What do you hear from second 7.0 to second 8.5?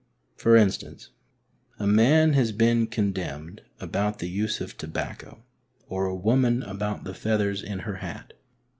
the feathers in her hat.